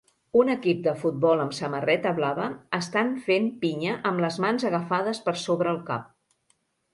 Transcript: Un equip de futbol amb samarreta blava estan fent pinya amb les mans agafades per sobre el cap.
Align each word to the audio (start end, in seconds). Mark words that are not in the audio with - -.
Un 0.41 0.47
equip 0.51 0.77
de 0.85 0.93
futbol 1.01 1.43
amb 1.43 1.53
samarreta 1.57 2.13
blava 2.19 2.47
estan 2.77 3.11
fent 3.27 3.51
pinya 3.67 3.93
amb 4.13 4.25
les 4.27 4.41
mans 4.47 4.67
agafades 4.71 5.21
per 5.29 5.35
sobre 5.43 5.73
el 5.77 5.81
cap. 5.93 6.11